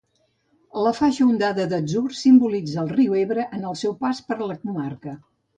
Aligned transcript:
La 0.85 0.93
faixa 0.99 1.27
ondada 1.33 1.67
d'atzur 1.75 2.17
simbolitza 2.21 2.81
el 2.87 2.91
riu 2.97 3.15
Ebre 3.25 3.47
en 3.59 3.71
el 3.73 3.81
seu 3.83 3.97
pas 4.03 4.27
per 4.31 4.43
la 4.49 4.61
comarca. 4.67 5.19